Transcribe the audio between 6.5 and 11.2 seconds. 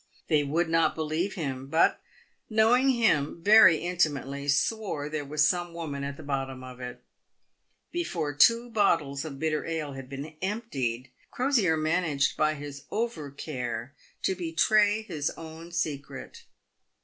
of it. Before two bottles of bitter ale had been emptied,